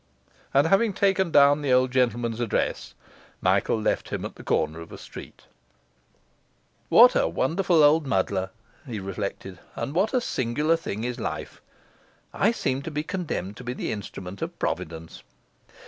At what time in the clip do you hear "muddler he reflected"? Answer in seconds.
8.07-9.59